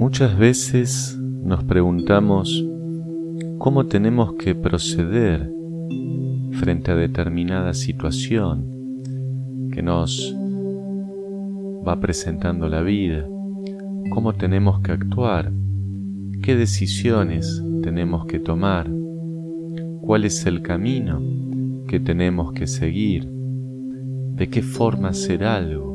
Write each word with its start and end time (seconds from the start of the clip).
Muchas 0.00 0.38
veces 0.38 1.20
nos 1.20 1.62
preguntamos 1.64 2.66
cómo 3.58 3.84
tenemos 3.84 4.32
que 4.32 4.54
proceder 4.54 5.52
frente 6.52 6.90
a 6.90 6.94
determinada 6.94 7.74
situación 7.74 8.64
que 9.70 9.82
nos 9.82 10.34
va 11.86 12.00
presentando 12.00 12.66
la 12.70 12.80
vida, 12.80 13.28
cómo 14.14 14.32
tenemos 14.32 14.80
que 14.80 14.92
actuar, 14.92 15.52
qué 16.42 16.56
decisiones 16.56 17.62
tenemos 17.82 18.24
que 18.24 18.40
tomar, 18.40 18.90
cuál 20.00 20.24
es 20.24 20.46
el 20.46 20.62
camino 20.62 21.20
que 21.86 22.00
tenemos 22.00 22.54
que 22.54 22.66
seguir, 22.66 23.28
de 23.28 24.48
qué 24.48 24.62
forma 24.62 25.08
hacer 25.08 25.44
algo 25.44 25.92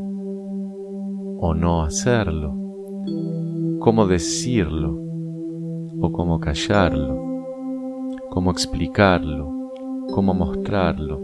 o 1.39 1.55
no 1.55 1.81
hacerlo, 1.81 2.64
cómo 3.85 4.07
decirlo 4.07 4.99
o 6.01 6.11
cómo 6.11 6.39
callarlo, 6.39 7.45
cómo 8.31 8.49
explicarlo, 8.49 9.69
cómo 10.11 10.33
mostrarlo, 10.33 11.21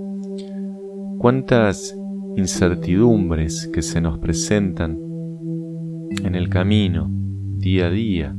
cuántas 1.17 1.97
incertidumbres 2.37 3.67
que 3.73 3.81
se 3.81 3.99
nos 3.99 4.19
presentan 4.19 4.99
en 6.23 6.35
el 6.35 6.49
camino 6.49 7.09
día 7.57 7.87
a 7.87 7.89
día 7.89 8.37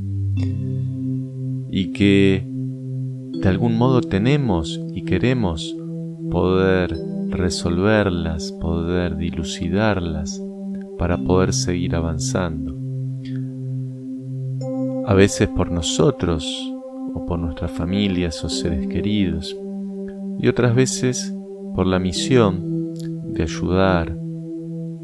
y 1.72 1.90
que 1.90 2.46
de 2.46 3.48
algún 3.48 3.76
modo 3.76 4.02
tenemos 4.02 4.80
y 4.94 5.02
queremos 5.02 5.76
poder 6.30 6.96
resolverlas, 7.28 8.52
poder 8.52 9.16
dilucidarlas 9.16 10.40
para 10.96 11.18
poder 11.18 11.52
seguir 11.52 11.96
avanzando. 11.96 12.81
A 15.06 15.14
veces 15.14 15.48
por 15.48 15.70
nosotros 15.70 16.72
o 17.14 17.26
por 17.26 17.38
nuestras 17.38 17.70
familias 17.70 18.42
o 18.44 18.48
seres 18.48 18.86
queridos 18.86 19.56
y 20.38 20.48
otras 20.48 20.74
veces 20.74 21.34
por 21.74 21.86
la 21.86 21.98
misión 21.98 22.94
de 23.32 23.42
ayudar, 23.42 24.16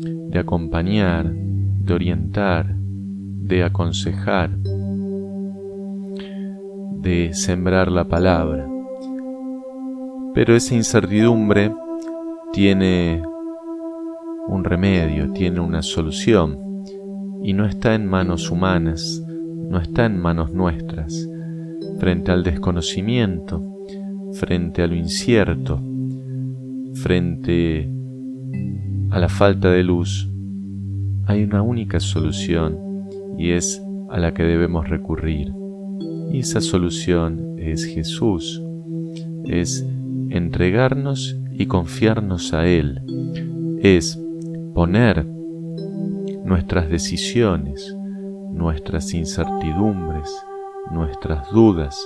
de 0.00 0.38
acompañar, 0.38 1.32
de 1.32 1.94
orientar, 1.94 2.74
de 2.76 3.64
aconsejar, 3.64 4.50
de 7.00 7.30
sembrar 7.32 7.90
la 7.90 8.04
palabra. 8.04 8.68
Pero 10.34 10.54
esa 10.54 10.74
incertidumbre 10.74 11.72
tiene 12.52 13.22
un 14.46 14.64
remedio, 14.64 15.32
tiene 15.32 15.60
una 15.60 15.82
solución 15.82 16.58
y 17.42 17.52
no 17.52 17.66
está 17.66 17.94
en 17.94 18.06
manos 18.06 18.50
humanas, 18.50 19.22
no 19.68 19.78
está 19.78 20.06
en 20.06 20.18
manos 20.18 20.52
nuestras. 20.52 21.28
Frente 21.98 22.32
al 22.32 22.44
desconocimiento, 22.44 23.62
frente 24.32 24.82
a 24.82 24.86
lo 24.86 24.94
incierto, 24.94 25.82
frente 26.94 27.90
a 29.10 29.18
la 29.18 29.28
falta 29.28 29.70
de 29.70 29.82
luz, 29.82 30.28
hay 31.26 31.44
una 31.44 31.62
única 31.62 32.00
solución 32.00 32.78
y 33.36 33.50
es 33.50 33.82
a 34.10 34.18
la 34.18 34.32
que 34.32 34.42
debemos 34.42 34.88
recurrir. 34.88 35.52
Y 36.30 36.40
esa 36.40 36.60
solución 36.60 37.56
es 37.58 37.84
Jesús, 37.84 38.62
es 39.44 39.86
entregarnos 40.30 41.36
y 41.52 41.66
confiarnos 41.66 42.54
a 42.54 42.66
Él, 42.66 43.00
es 43.82 44.18
poner 44.74 45.26
nuestras 46.44 46.88
decisiones, 46.88 47.94
nuestras 48.58 49.14
incertidumbres, 49.14 50.28
nuestras 50.90 51.50
dudas, 51.52 51.96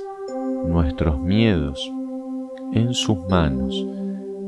nuestros 0.68 1.18
miedos 1.18 1.90
en 2.74 2.92
sus 2.92 3.18
manos, 3.28 3.74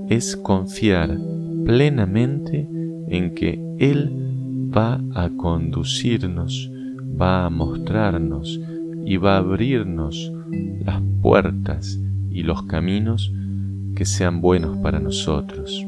es 0.09 0.37
confiar 0.37 1.17
plenamente 1.65 2.69
en 3.09 3.35
que 3.35 3.59
Él 3.79 4.71
va 4.77 5.01
a 5.15 5.31
conducirnos, 5.31 6.71
va 7.21 7.47
a 7.47 7.51
mostrarnos 7.51 8.61
y 9.07 9.17
va 9.17 9.37
a 9.37 9.39
abrirnos 9.39 10.31
las 10.85 11.01
puertas 11.23 11.99
y 12.31 12.43
los 12.43 12.65
caminos 12.65 13.33
que 13.97 14.05
sean 14.05 14.41
buenos 14.41 14.77
para 14.79 15.01
nosotros. 15.01 15.85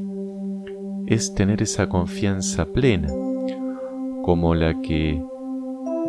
Es 1.07 1.35
tener 1.35 1.63
esa 1.63 1.89
confianza 1.89 2.65
plena, 2.65 3.09
como 4.23 4.55
la 4.55 4.81
que 4.81 5.23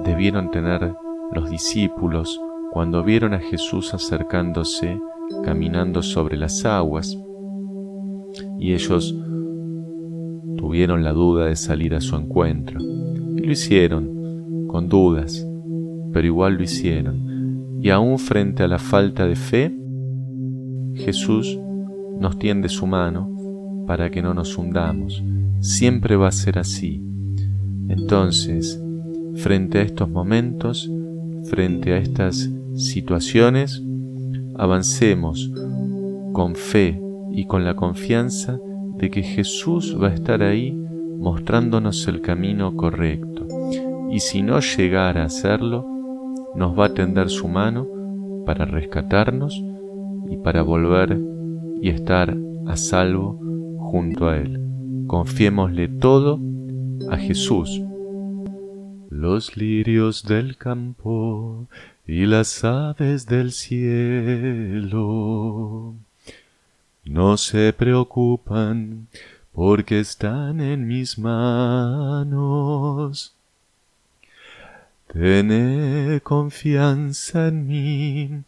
debieron 0.07 0.49
tener 0.51 0.95
los 1.33 1.49
discípulos 1.49 2.39
cuando 2.71 3.03
vieron 3.03 3.33
a 3.33 3.39
Jesús 3.39 3.93
acercándose, 3.93 4.99
caminando 5.43 6.01
sobre 6.01 6.37
las 6.37 6.63
aguas, 6.63 7.17
y 8.57 8.73
ellos 8.73 9.13
tuvieron 10.57 11.03
la 11.03 11.11
duda 11.11 11.45
de 11.45 11.55
salir 11.55 11.93
a 11.93 12.01
su 12.01 12.15
encuentro. 12.15 12.79
Y 12.81 13.41
lo 13.41 13.51
hicieron, 13.51 14.65
con 14.67 14.87
dudas, 14.87 15.45
pero 16.13 16.25
igual 16.25 16.55
lo 16.55 16.63
hicieron. 16.63 17.79
Y 17.81 17.89
aún 17.89 18.17
frente 18.17 18.63
a 18.63 18.67
la 18.67 18.79
falta 18.79 19.27
de 19.27 19.35
fe, 19.35 19.75
Jesús 20.95 21.59
nos 22.19 22.39
tiende 22.39 22.69
su 22.69 22.87
mano 22.87 23.85
para 23.85 24.09
que 24.09 24.21
no 24.21 24.33
nos 24.33 24.57
hundamos. 24.57 25.23
Siempre 25.59 26.15
va 26.15 26.29
a 26.29 26.31
ser 26.31 26.57
así. 26.57 27.03
Entonces, 27.89 28.81
frente 29.37 29.79
a 29.79 29.81
estos 29.83 30.09
momentos, 30.09 30.89
frente 31.45 31.93
a 31.93 31.97
estas 31.97 32.49
situaciones, 32.75 33.81
avancemos 34.55 35.51
con 36.33 36.55
fe 36.55 37.01
y 37.31 37.45
con 37.45 37.63
la 37.63 37.75
confianza 37.75 38.59
de 38.97 39.09
que 39.09 39.23
Jesús 39.23 39.97
va 40.01 40.09
a 40.09 40.13
estar 40.13 40.41
ahí 40.41 40.71
mostrándonos 41.19 42.07
el 42.07 42.21
camino 42.21 42.75
correcto. 42.75 43.47
Y 44.11 44.19
si 44.19 44.41
no 44.41 44.59
llegara 44.59 45.23
a 45.23 45.25
hacerlo, 45.25 45.85
nos 46.55 46.77
va 46.77 46.85
a 46.85 46.93
tender 46.93 47.29
su 47.29 47.47
mano 47.47 47.87
para 48.45 48.65
rescatarnos 48.65 49.63
y 50.29 50.37
para 50.37 50.61
volver 50.61 51.19
y 51.81 51.89
estar 51.89 52.35
a 52.65 52.75
salvo 52.75 53.39
junto 53.77 54.29
a 54.29 54.37
Él. 54.37 54.59
Confiémosle 55.07 55.87
todo 55.87 56.39
a 57.09 57.17
Jesús. 57.17 57.81
Los 59.09 59.55
lirios 59.55 60.23
del 60.23 60.57
campo 60.57 61.65
y 62.05 62.25
las 62.25 62.65
aves 62.65 63.25
del 63.25 63.53
cielo 63.53 64.95
no 67.05 67.37
se 67.37 67.71
preocupan 67.71 69.07
porque 69.53 70.01
están 70.01 70.59
en 70.59 70.87
mis 70.87 71.17
manos. 71.17 72.13
Tené 75.07 76.19
confianza 76.21 77.47
en 77.47 77.65
mí, 77.65 78.43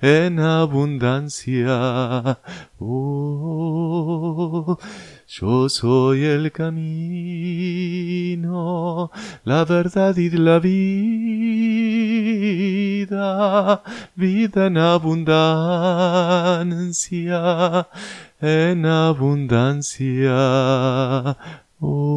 en 0.00 0.40
abundancia. 0.40 2.38
Oh, 2.78 4.78
yo 5.28 5.68
soy 5.68 6.24
el 6.24 6.50
camino, 6.52 8.40
la 9.44 9.64
verdad 9.64 10.16
y 10.16 10.30
la 10.30 10.58
vida, 10.58 10.82
vida 14.14 14.66
en 14.66 14.78
abundancia 14.78 16.36
en 18.40 18.86
abundancia. 18.86 20.36
Oh. 21.88 22.16